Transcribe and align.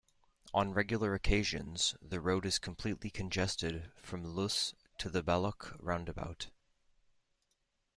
On 0.51 0.73
regular 0.73 1.13
occasions, 1.13 1.95
the 2.01 2.19
road 2.19 2.43
is 2.43 2.57
completely 2.57 3.11
congested 3.11 3.91
from 3.97 4.23
Luss 4.23 4.73
to 4.97 5.11
the 5.11 5.21
Balloch 5.21 5.75
roundabout. 5.77 6.49